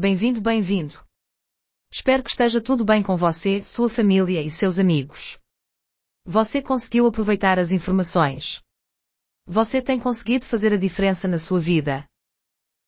Bem-vindo, 0.00 0.40
bem-vindo. 0.40 0.94
Espero 1.92 2.22
que 2.22 2.30
esteja 2.30 2.60
tudo 2.60 2.84
bem 2.84 3.02
com 3.02 3.16
você, 3.16 3.64
sua 3.64 3.90
família 3.90 4.40
e 4.40 4.48
seus 4.48 4.78
amigos. 4.78 5.36
Você 6.24 6.62
conseguiu 6.62 7.04
aproveitar 7.04 7.58
as 7.58 7.72
informações. 7.72 8.62
Você 9.44 9.82
tem 9.82 9.98
conseguido 9.98 10.44
fazer 10.44 10.72
a 10.72 10.76
diferença 10.76 11.26
na 11.26 11.36
sua 11.36 11.58
vida. 11.58 12.04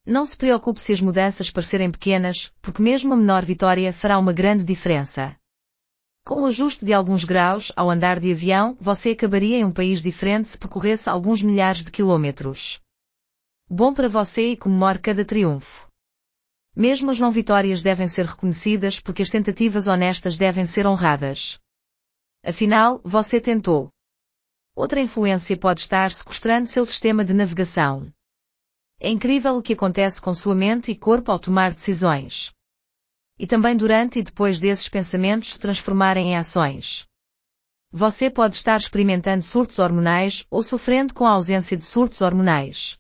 Não 0.07 0.25
se 0.25 0.37
preocupe 0.37 0.81
se 0.81 0.93
as 0.93 1.01
mudanças 1.01 1.51
parecerem 1.51 1.91
pequenas, 1.91 2.53
porque 2.63 2.81
mesmo 2.81 3.13
a 3.13 3.17
menor 3.17 3.45
vitória 3.45 3.93
fará 3.93 4.17
uma 4.17 4.33
grande 4.33 4.63
diferença. 4.63 5.37
Com 6.25 6.43
o 6.43 6.47
ajuste 6.47 6.85
de 6.85 6.93
alguns 6.93 7.25
graus 7.25 7.73
ao 7.75 7.91
andar 7.91 8.21
de 8.21 8.31
avião, 8.31 8.77
você 8.81 9.11
acabaria 9.11 9.57
em 9.57 9.65
um 9.65 9.73
país 9.73 10.01
diferente 10.01 10.49
se 10.49 10.57
percorresse 10.57 11.11
alguns 11.11 11.43
milhares 11.43 11.83
de 11.83 11.91
quilômetros. 11.91 12.81
Bom 13.69 13.93
para 13.93 14.09
você 14.09 14.53
e 14.53 14.57
comemore 14.57 15.01
cada 15.01 15.25
triunfo. 15.25 15.90
Mesmo 16.75 17.11
as 17.11 17.19
não 17.19 17.31
vitórias 17.31 17.83
devem 17.83 18.07
ser 18.09 18.27
reconhecidas 18.27 19.01
porque 19.01 19.23
as 19.23 19.31
tentativas 19.31 19.87
honestas 19.87 20.37
devem 20.37 20.67
ser 20.67 20.87
honradas. 20.87 21.59
Afinal, 22.45 23.01
você 23.05 23.41
tentou. 23.41 23.91
Outra 24.75 25.01
influência 25.01 25.57
pode 25.57 25.81
estar 25.81 26.13
sequestrando 26.13 26.67
seu 26.67 26.85
sistema 26.87 27.25
de 27.25 27.35
navegação. 27.35 28.13
É 28.99 29.11
incrível 29.11 29.57
o 29.57 29.63
que 29.63 29.73
acontece 29.73 30.21
com 30.21 30.35
sua 30.35 30.55
mente 30.55 30.91
e 30.91 30.97
corpo 30.97 31.33
ao 31.33 31.39
tomar 31.39 31.75
decisões 31.75 32.53
e 33.41 33.47
também 33.47 33.75
durante 33.75 34.19
e 34.19 34.23
depois 34.23 34.61
desses 34.61 34.87
pensamentos 34.87 35.55
se 35.55 35.59
transformarem 35.59 36.33
em 36.33 36.37
ações. 36.37 37.07
Você 37.91 38.29
pode 38.29 38.55
estar 38.55 38.79
experimentando 38.79 39.43
surtos 39.43 39.79
hormonais 39.79 40.45
ou 40.51 40.63
sofrendo 40.63 41.15
com 41.15 41.25
a 41.25 41.31
ausência 41.31 41.75
de 41.75 41.87
surtos 41.87 42.21
hormonais. 42.21 42.99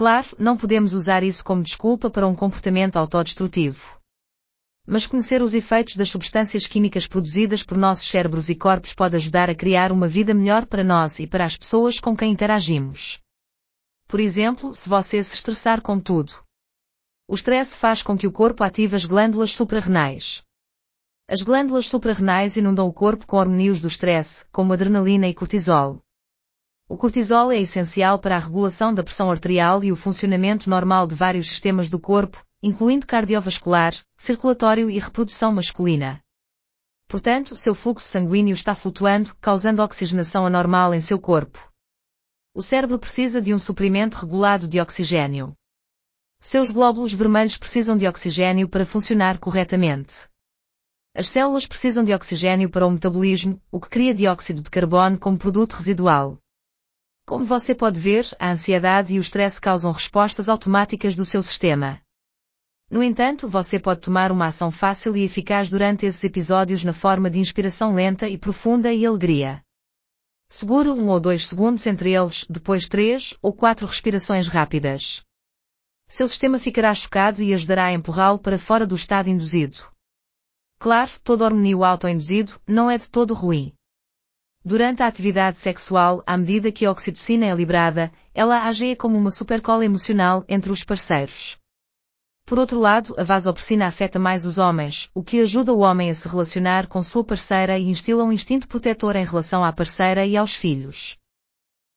Claro, 0.00 0.28
não 0.38 0.56
podemos 0.56 0.94
usar 0.94 1.22
isso 1.22 1.44
como 1.44 1.62
desculpa 1.62 2.08
para 2.08 2.26
um 2.26 2.34
comportamento 2.34 2.96
autodestrutivo. 2.96 3.98
Mas 4.86 5.04
conhecer 5.04 5.42
os 5.42 5.52
efeitos 5.52 5.94
das 5.94 6.08
substâncias 6.08 6.66
químicas 6.66 7.06
produzidas 7.06 7.62
por 7.62 7.76
nossos 7.76 8.08
cérebros 8.08 8.48
e 8.48 8.54
corpos 8.54 8.94
pode 8.94 9.16
ajudar 9.16 9.50
a 9.50 9.54
criar 9.54 9.92
uma 9.92 10.08
vida 10.08 10.32
melhor 10.32 10.64
para 10.64 10.82
nós 10.82 11.18
e 11.18 11.26
para 11.26 11.44
as 11.44 11.54
pessoas 11.54 12.00
com 12.00 12.16
quem 12.16 12.32
interagimos. 12.32 13.20
Por 14.08 14.20
exemplo, 14.20 14.74
se 14.74 14.88
você 14.88 15.22
se 15.22 15.34
estressar 15.34 15.82
com 15.82 16.00
tudo, 16.00 16.32
o 17.28 17.34
estresse 17.34 17.76
faz 17.76 18.00
com 18.00 18.16
que 18.16 18.26
o 18.26 18.32
corpo 18.32 18.64
ative 18.64 18.96
as 18.96 19.04
glândulas 19.04 19.52
suprarrenais. 19.52 20.42
As 21.28 21.42
glândulas 21.42 21.90
suprarrenais 21.90 22.56
inundam 22.56 22.88
o 22.88 22.92
corpo 22.94 23.26
com 23.26 23.36
hormônios 23.36 23.82
do 23.82 23.88
estresse, 23.88 24.46
como 24.50 24.72
adrenalina 24.72 25.28
e 25.28 25.34
cortisol. 25.34 26.00
O 26.90 26.96
cortisol 26.96 27.52
é 27.52 27.60
essencial 27.60 28.18
para 28.18 28.34
a 28.34 28.38
regulação 28.40 28.92
da 28.92 29.04
pressão 29.04 29.30
arterial 29.30 29.84
e 29.84 29.92
o 29.92 29.96
funcionamento 29.96 30.68
normal 30.68 31.06
de 31.06 31.14
vários 31.14 31.48
sistemas 31.48 31.88
do 31.88 32.00
corpo, 32.00 32.44
incluindo 32.60 33.06
cardiovascular, 33.06 33.94
circulatório 34.18 34.90
e 34.90 34.98
reprodução 34.98 35.52
masculina. 35.52 36.20
Portanto, 37.06 37.54
seu 37.54 37.76
fluxo 37.76 38.08
sanguíneo 38.08 38.54
está 38.54 38.74
flutuando, 38.74 39.32
causando 39.40 39.82
oxigenação 39.82 40.44
anormal 40.44 40.92
em 40.92 41.00
seu 41.00 41.16
corpo. 41.16 41.64
O 42.56 42.60
cérebro 42.60 42.98
precisa 42.98 43.40
de 43.40 43.54
um 43.54 43.58
suprimento 43.60 44.16
regulado 44.16 44.66
de 44.66 44.80
oxigênio. 44.80 45.54
Seus 46.40 46.72
glóbulos 46.72 47.12
vermelhos 47.12 47.56
precisam 47.56 47.96
de 47.96 48.08
oxigênio 48.08 48.68
para 48.68 48.84
funcionar 48.84 49.38
corretamente. 49.38 50.28
As 51.14 51.28
células 51.28 51.66
precisam 51.66 52.02
de 52.02 52.12
oxigênio 52.12 52.68
para 52.68 52.84
o 52.84 52.90
metabolismo, 52.90 53.62
o 53.70 53.78
que 53.78 53.88
cria 53.88 54.12
dióxido 54.12 54.60
de 54.60 54.70
carbono 54.70 55.16
como 55.16 55.38
produto 55.38 55.74
residual. 55.74 56.36
Como 57.30 57.44
você 57.44 57.76
pode 57.76 58.00
ver, 58.00 58.26
a 58.40 58.50
ansiedade 58.50 59.14
e 59.14 59.18
o 59.20 59.20
estresse 59.20 59.60
causam 59.60 59.92
respostas 59.92 60.48
automáticas 60.48 61.14
do 61.14 61.24
seu 61.24 61.40
sistema. 61.40 62.00
No 62.90 63.04
entanto, 63.04 63.48
você 63.48 63.78
pode 63.78 64.00
tomar 64.00 64.32
uma 64.32 64.48
ação 64.48 64.72
fácil 64.72 65.16
e 65.16 65.22
eficaz 65.22 65.70
durante 65.70 66.04
esses 66.04 66.24
episódios 66.24 66.82
na 66.82 66.92
forma 66.92 67.30
de 67.30 67.38
inspiração 67.38 67.94
lenta 67.94 68.28
e 68.28 68.36
profunda 68.36 68.92
e 68.92 69.06
alegria. 69.06 69.62
Seguro 70.48 70.92
um 70.92 71.08
ou 71.08 71.20
dois 71.20 71.46
segundos 71.46 71.86
entre 71.86 72.12
eles, 72.12 72.44
depois 72.50 72.88
três 72.88 73.32
ou 73.40 73.52
quatro 73.52 73.86
respirações 73.86 74.48
rápidas 74.48 75.22
seu 76.08 76.26
sistema 76.26 76.58
ficará 76.58 76.92
chocado 76.92 77.40
e 77.40 77.54
ajudará 77.54 77.84
a 77.84 77.92
empurrá-lo 77.92 78.40
para 78.40 78.58
fora 78.58 78.84
do 78.84 78.96
estado 78.96 79.30
induzido. 79.30 79.78
Claro, 80.80 81.12
todo 81.22 81.44
hormonio 81.44 81.84
autoinduzido 81.84 82.60
não 82.66 82.90
é 82.90 82.98
de 82.98 83.08
todo 83.08 83.32
ruim. 83.32 83.72
Durante 84.62 85.02
a 85.02 85.06
atividade 85.06 85.58
sexual, 85.58 86.22
à 86.26 86.36
medida 86.36 86.70
que 86.70 86.84
a 86.84 86.90
oxitocina 86.90 87.46
é 87.46 87.54
liberada, 87.54 88.12
ela 88.34 88.66
age 88.66 88.94
como 88.94 89.16
uma 89.16 89.30
supercola 89.30 89.86
emocional 89.86 90.44
entre 90.46 90.70
os 90.70 90.84
parceiros. 90.84 91.56
Por 92.44 92.58
outro 92.58 92.78
lado, 92.78 93.14
a 93.16 93.24
vasopressina 93.24 93.86
afeta 93.86 94.18
mais 94.18 94.44
os 94.44 94.58
homens, 94.58 95.08
o 95.14 95.22
que 95.22 95.40
ajuda 95.40 95.72
o 95.72 95.78
homem 95.78 96.10
a 96.10 96.14
se 96.14 96.28
relacionar 96.28 96.88
com 96.88 97.02
sua 97.02 97.24
parceira 97.24 97.78
e 97.78 97.88
instila 97.88 98.22
um 98.22 98.32
instinto 98.32 98.68
protetor 98.68 99.16
em 99.16 99.24
relação 99.24 99.64
à 99.64 99.72
parceira 99.72 100.26
e 100.26 100.36
aos 100.36 100.54
filhos. 100.54 101.16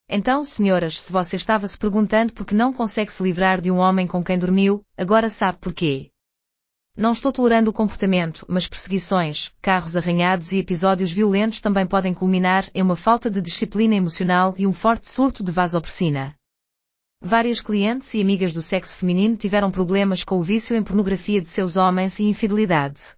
Então, 0.08 0.42
senhoras, 0.44 1.02
se 1.02 1.12
você 1.12 1.36
estava 1.36 1.68
se 1.68 1.76
perguntando 1.76 2.32
por 2.32 2.46
que 2.46 2.54
não 2.54 2.72
consegue 2.72 3.12
se 3.12 3.22
livrar 3.22 3.60
de 3.60 3.70
um 3.70 3.76
homem 3.76 4.06
com 4.06 4.24
quem 4.24 4.38
dormiu, 4.38 4.82
agora 4.96 5.28
sabe 5.28 5.58
porquê. 5.58 6.13
Não 6.96 7.10
estou 7.10 7.32
tolerando 7.32 7.70
o 7.70 7.72
comportamento, 7.72 8.46
mas 8.48 8.68
perseguições, 8.68 9.52
carros 9.60 9.96
arranhados 9.96 10.52
e 10.52 10.58
episódios 10.58 11.10
violentos 11.10 11.60
também 11.60 11.84
podem 11.84 12.14
culminar 12.14 12.70
em 12.72 12.80
uma 12.82 12.94
falta 12.94 13.28
de 13.28 13.40
disciplina 13.40 13.96
emocional 13.96 14.54
e 14.56 14.64
um 14.64 14.72
forte 14.72 15.08
surto 15.08 15.42
de 15.42 15.50
vasopressina. 15.50 16.36
Várias 17.20 17.60
clientes 17.60 18.14
e 18.14 18.20
amigas 18.20 18.54
do 18.54 18.62
sexo 18.62 18.96
feminino 18.96 19.36
tiveram 19.36 19.72
problemas 19.72 20.22
com 20.22 20.38
o 20.38 20.42
vício 20.42 20.76
em 20.76 20.84
pornografia 20.84 21.42
de 21.42 21.48
seus 21.48 21.76
homens 21.76 22.20
e 22.20 22.24
infidelidade. 22.24 23.16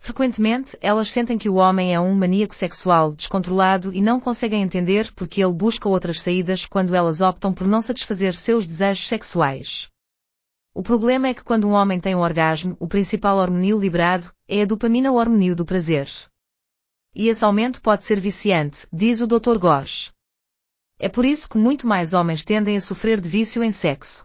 Frequentemente, 0.00 0.76
elas 0.80 1.12
sentem 1.12 1.38
que 1.38 1.48
o 1.48 1.54
homem 1.54 1.94
é 1.94 2.00
um 2.00 2.12
maníaco 2.12 2.56
sexual 2.56 3.12
descontrolado 3.12 3.94
e 3.94 4.00
não 4.00 4.18
conseguem 4.18 4.62
entender 4.62 5.12
porque 5.12 5.44
ele 5.44 5.52
busca 5.52 5.88
outras 5.88 6.20
saídas 6.20 6.66
quando 6.66 6.96
elas 6.96 7.20
optam 7.20 7.52
por 7.52 7.68
não 7.68 7.80
satisfazer 7.80 8.34
seus 8.34 8.66
desejos 8.66 9.06
sexuais. 9.06 9.88
O 10.72 10.82
problema 10.82 11.28
é 11.28 11.34
que 11.34 11.42
quando 11.42 11.66
um 11.66 11.72
homem 11.72 12.00
tem 12.00 12.14
um 12.14 12.20
orgasmo, 12.20 12.76
o 12.78 12.86
principal 12.86 13.38
hormonil 13.38 13.78
liberado 13.78 14.32
é 14.46 14.62
a 14.62 14.64
dopamina 14.64 15.10
hormonil 15.10 15.56
do 15.56 15.64
prazer. 15.64 16.08
E 17.14 17.28
esse 17.28 17.44
aumento 17.44 17.82
pode 17.82 18.04
ser 18.04 18.20
viciante, 18.20 18.86
diz 18.92 19.20
o 19.20 19.26
Dr. 19.26 19.58
Gorge. 19.58 20.12
É 20.98 21.08
por 21.08 21.24
isso 21.24 21.48
que 21.48 21.58
muito 21.58 21.86
mais 21.86 22.12
homens 22.12 22.44
tendem 22.44 22.76
a 22.76 22.80
sofrer 22.80 23.20
de 23.20 23.28
vício 23.28 23.64
em 23.64 23.72
sexo. 23.72 24.24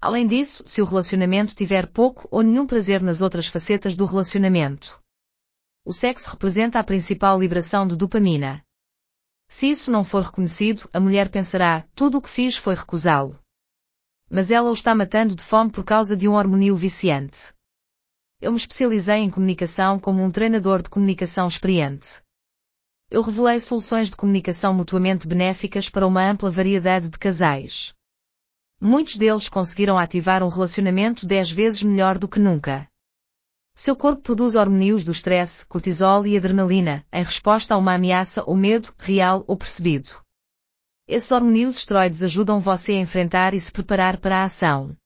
Além 0.00 0.26
disso, 0.26 0.62
se 0.64 0.80
o 0.80 0.84
relacionamento 0.86 1.54
tiver 1.54 1.86
pouco 1.88 2.26
ou 2.30 2.42
nenhum 2.42 2.66
prazer 2.66 3.02
nas 3.02 3.20
outras 3.20 3.46
facetas 3.46 3.96
do 3.96 4.06
relacionamento. 4.06 4.98
O 5.84 5.92
sexo 5.92 6.30
representa 6.30 6.78
a 6.78 6.84
principal 6.84 7.38
liberação 7.40 7.86
de 7.86 7.96
dopamina. 7.96 8.64
Se 9.48 9.68
isso 9.68 9.90
não 9.90 10.04
for 10.04 10.22
reconhecido, 10.22 10.88
a 10.92 11.00
mulher 11.00 11.28
pensará, 11.28 11.84
tudo 11.94 12.18
o 12.18 12.22
que 12.22 12.28
fiz 12.30 12.56
foi 12.56 12.76
recusá-lo. 12.76 13.36
Mas 14.30 14.52
ela 14.52 14.70
o 14.70 14.72
está 14.72 14.94
matando 14.94 15.34
de 15.34 15.42
fome 15.42 15.72
por 15.72 15.82
causa 15.84 16.16
de 16.16 16.28
um 16.28 16.34
hormonil 16.34 16.76
viciante. 16.76 17.52
Eu 18.40 18.52
me 18.52 18.56
especializei 18.56 19.16
em 19.16 19.28
comunicação 19.28 19.98
como 19.98 20.22
um 20.22 20.30
treinador 20.30 20.82
de 20.82 20.88
comunicação 20.88 21.48
experiente. 21.48 22.22
Eu 23.10 23.22
revelei 23.22 23.58
soluções 23.58 24.08
de 24.08 24.14
comunicação 24.14 24.72
mutuamente 24.72 25.26
benéficas 25.26 25.90
para 25.90 26.06
uma 26.06 26.30
ampla 26.30 26.48
variedade 26.48 27.08
de 27.08 27.18
casais. 27.18 27.92
Muitos 28.80 29.16
deles 29.16 29.48
conseguiram 29.48 29.98
ativar 29.98 30.44
um 30.44 30.48
relacionamento 30.48 31.26
dez 31.26 31.50
vezes 31.50 31.82
melhor 31.82 32.16
do 32.16 32.28
que 32.28 32.38
nunca. 32.38 32.88
Seu 33.74 33.96
corpo 33.96 34.22
produz 34.22 34.54
hormônios 34.54 35.04
do 35.04 35.10
estresse, 35.10 35.66
cortisol 35.66 36.24
e 36.24 36.36
adrenalina, 36.36 37.04
em 37.12 37.24
resposta 37.24 37.74
a 37.74 37.78
uma 37.78 37.94
ameaça 37.94 38.44
ou 38.46 38.56
medo, 38.56 38.94
real 38.96 39.44
ou 39.48 39.56
percebido. 39.56 40.19
Esses 41.12 41.32
hormônios 41.32 41.78
esteroides 41.78 42.22
ajudam 42.22 42.60
você 42.60 42.92
a 42.92 43.00
enfrentar 43.00 43.52
e 43.52 43.58
se 43.58 43.72
preparar 43.72 44.18
para 44.18 44.36
a 44.36 44.44
ação. 44.44 44.96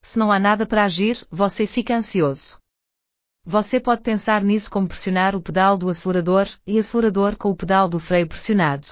Se 0.00 0.18
não 0.18 0.32
há 0.32 0.38
nada 0.38 0.64
para 0.64 0.84
agir, 0.84 1.22
você 1.30 1.66
fica 1.66 1.94
ansioso. 1.94 2.58
Você 3.44 3.78
pode 3.78 4.00
pensar 4.00 4.42
nisso 4.42 4.70
como 4.70 4.88
pressionar 4.88 5.36
o 5.36 5.42
pedal 5.42 5.76
do 5.76 5.90
acelerador 5.90 6.48
e 6.66 6.78
acelerador 6.78 7.36
com 7.36 7.50
o 7.50 7.54
pedal 7.54 7.90
do 7.90 7.98
freio 7.98 8.26
pressionado. 8.26 8.88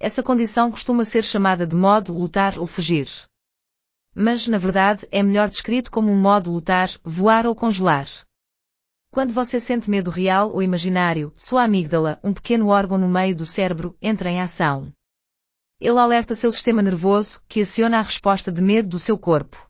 Essa 0.00 0.24
condição 0.24 0.72
costuma 0.72 1.04
ser 1.04 1.22
chamada 1.22 1.64
de 1.64 1.76
modo 1.76 2.12
lutar 2.12 2.58
ou 2.58 2.66
fugir. 2.66 3.08
Mas, 4.16 4.48
na 4.48 4.58
verdade, 4.58 5.06
é 5.08 5.22
melhor 5.22 5.48
descrito 5.48 5.88
como 5.88 6.10
um 6.10 6.20
modo 6.20 6.50
lutar, 6.50 6.90
voar 7.04 7.46
ou 7.46 7.54
congelar. 7.54 8.08
Quando 9.12 9.32
você 9.32 9.60
sente 9.60 9.88
medo 9.88 10.10
real 10.10 10.50
ou 10.50 10.64
imaginário, 10.64 11.32
sua 11.36 11.62
amígdala, 11.62 12.18
um 12.24 12.34
pequeno 12.34 12.66
órgão 12.66 12.98
no 12.98 13.08
meio 13.08 13.36
do 13.36 13.46
cérebro, 13.46 13.96
entra 14.02 14.28
em 14.30 14.40
ação. 14.40 14.92
Ele 15.80 15.98
alerta 15.98 16.34
seu 16.34 16.50
sistema 16.50 16.82
nervoso, 16.82 17.40
que 17.48 17.60
aciona 17.60 18.00
a 18.00 18.02
resposta 18.02 18.50
de 18.50 18.60
medo 18.60 18.88
do 18.88 18.98
seu 18.98 19.16
corpo. 19.16 19.64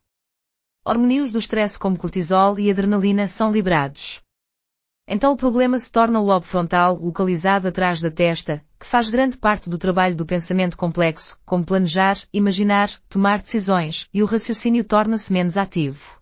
Hormônios 0.83 1.31
do 1.31 1.37
estresse 1.37 1.77
como 1.77 1.99
cortisol 1.99 2.57
e 2.57 2.71
adrenalina 2.71 3.27
são 3.27 3.51
liberados. 3.51 4.19
Então 5.07 5.33
o 5.33 5.37
problema 5.37 5.77
se 5.77 5.91
torna 5.91 6.19
o 6.19 6.25
lobo 6.25 6.45
frontal, 6.47 6.95
localizado 6.95 7.67
atrás 7.67 8.01
da 8.01 8.09
testa, 8.09 8.65
que 8.79 8.87
faz 8.87 9.07
grande 9.09 9.37
parte 9.37 9.69
do 9.69 9.77
trabalho 9.77 10.15
do 10.15 10.25
pensamento 10.25 10.75
complexo, 10.75 11.37
como 11.45 11.63
planejar, 11.63 12.17
imaginar, 12.33 12.89
tomar 13.07 13.41
decisões, 13.41 14.09
e 14.11 14.23
o 14.23 14.25
raciocínio 14.25 14.83
torna-se 14.83 15.31
menos 15.31 15.57
ativo. 15.57 16.19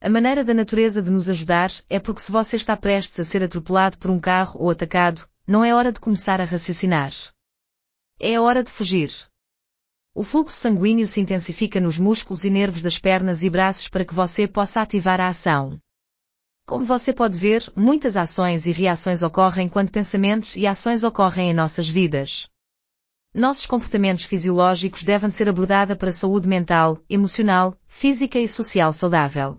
A 0.00 0.08
maneira 0.08 0.42
da 0.42 0.54
natureza 0.54 1.02
de 1.02 1.10
nos 1.10 1.28
ajudar 1.28 1.70
é 1.90 1.98
porque 1.98 2.22
se 2.22 2.32
você 2.32 2.56
está 2.56 2.74
prestes 2.74 3.20
a 3.20 3.24
ser 3.24 3.42
atropelado 3.42 3.98
por 3.98 4.10
um 4.10 4.18
carro 4.18 4.60
ou 4.60 4.70
atacado, 4.70 5.26
não 5.46 5.62
é 5.62 5.74
hora 5.74 5.92
de 5.92 6.00
começar 6.00 6.40
a 6.40 6.44
raciocinar. 6.44 7.12
É 8.20 8.38
hora 8.38 8.62
de 8.62 8.70
fugir. 8.70 9.10
O 10.14 10.22
fluxo 10.22 10.56
sanguíneo 10.56 11.08
se 11.08 11.20
intensifica 11.20 11.80
nos 11.80 11.98
músculos 11.98 12.44
e 12.44 12.50
nervos 12.50 12.80
das 12.80 12.96
pernas 12.96 13.42
e 13.42 13.50
braços 13.50 13.88
para 13.88 14.04
que 14.04 14.14
você 14.14 14.46
possa 14.46 14.80
ativar 14.80 15.20
a 15.20 15.28
ação. 15.28 15.80
Como 16.64 16.84
você 16.84 17.12
pode 17.12 17.36
ver, 17.36 17.70
muitas 17.74 18.16
ações 18.16 18.66
e 18.66 18.72
reações 18.72 19.22
ocorrem 19.22 19.68
quando 19.68 19.90
pensamentos 19.90 20.54
e 20.54 20.66
ações 20.66 21.02
ocorrem 21.02 21.50
em 21.50 21.54
nossas 21.54 21.88
vidas. 21.88 22.48
Nossos 23.34 23.66
comportamentos 23.66 24.24
fisiológicos 24.24 25.02
devem 25.02 25.32
ser 25.32 25.48
abordados 25.48 25.96
para 25.96 26.10
a 26.10 26.12
saúde 26.12 26.46
mental, 26.46 27.02
emocional, 27.10 27.76
física 27.88 28.38
e 28.38 28.46
social 28.46 28.92
saudável. 28.92 29.58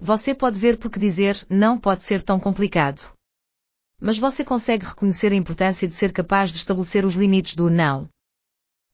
Você 0.00 0.34
pode 0.34 0.58
ver 0.58 0.78
porque 0.78 0.98
dizer 0.98 1.46
não 1.50 1.78
pode 1.78 2.02
ser 2.02 2.22
tão 2.22 2.40
complicado. 2.40 3.17
Mas 4.00 4.18
você 4.18 4.44
consegue 4.44 4.86
reconhecer 4.86 5.32
a 5.32 5.36
importância 5.36 5.88
de 5.88 5.94
ser 5.94 6.12
capaz 6.12 6.50
de 6.50 6.58
estabelecer 6.58 7.04
os 7.04 7.14
limites 7.14 7.56
do 7.56 7.68
não. 7.68 8.08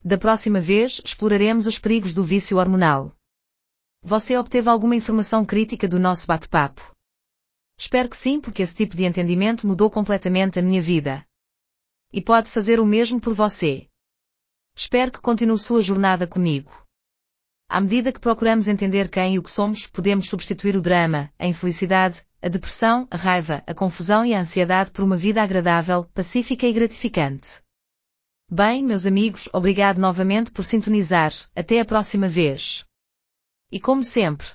Da 0.03 0.19
próxima 0.19 0.61
vez, 0.61 1.01
exploraremos 1.05 1.67
os 1.67 1.79
perigos 1.79 2.13
do 2.15 2.25
vício 2.25 2.59
hormonal. 2.59 3.15
Você 4.03 4.37
obteve 4.37 4.69
alguma 4.69 4.97
informação 4.97 5.45
crítica 5.45 5.89
do 5.89 5.99
nosso 5.99 6.27
bate-papo? 6.27 6.95
Espero 7.79 8.09
que 8.09 8.17
sim, 8.17 8.41
porque 8.41 8.63
esse 8.63 8.75
tipo 8.75 8.97
de 8.97 9.05
entendimento 9.05 9.67
mudou 9.67 9.91
completamente 9.91 10.59
a 10.59 10.63
minha 10.63 10.81
vida. 10.81 11.27
E 12.13 12.21
pode 12.21 12.51
fazer 12.51 12.79
o 12.81 12.87
mesmo 12.87 13.21
por 13.21 13.35
você. 13.35 13.89
Espero 14.77 15.11
que 15.11 15.21
continue 15.21 15.59
sua 15.59 15.83
jornada 15.83 16.27
comigo. 16.27 16.71
À 17.69 17.81
medida 17.81 18.13
que 18.13 18.21
procuramos 18.21 18.69
entender 18.69 19.09
quem 19.09 19.35
e 19.35 19.39
o 19.39 19.43
que 19.43 19.51
somos, 19.51 19.87
podemos 19.87 20.29
substituir 20.29 20.77
o 20.77 20.83
drama, 20.83 21.33
a 21.39 21.47
infelicidade, 21.47 22.23
a 22.45 22.49
depressão, 22.49 23.09
a 23.11 23.17
raiva, 23.17 23.65
a 23.67 23.73
confusão 23.73 24.23
e 24.23 24.35
a 24.35 24.41
ansiedade 24.41 24.91
por 24.91 25.03
uma 25.03 25.17
vida 25.17 25.43
agradável, 25.43 26.05
pacífica 26.13 26.67
e 26.67 26.75
gratificante. 26.75 27.63
Bem, 28.51 28.85
meus 28.85 29.07
amigos, 29.07 29.49
obrigado 29.51 29.97
novamente 29.99 30.53
por 30.53 30.63
sintonizar. 30.63 31.33
Até 31.57 31.81
a 31.81 31.87
próxima 31.87 32.29
vez. 32.29 32.85
E 33.73 33.81
como 33.81 34.05
sempre, 34.05 34.47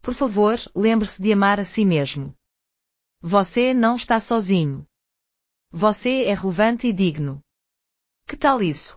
por 0.00 0.14
favor, 0.14 0.58
lembre-se 0.74 1.20
de 1.20 1.30
amar 1.30 1.60
a 1.60 1.64
si 1.64 1.84
mesmo. 1.84 2.34
Você 3.20 3.74
não 3.74 3.96
está 3.96 4.18
sozinho. 4.18 4.86
Você 5.70 6.24
é 6.24 6.32
relevante 6.32 6.86
e 6.86 6.92
digno. 6.92 7.38
Que 8.26 8.34
tal 8.34 8.62
isso? 8.62 8.96